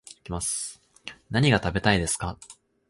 [1.29, 2.39] 何が食べたいですか